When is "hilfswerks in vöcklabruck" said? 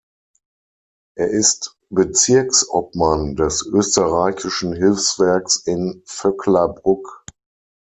4.73-7.23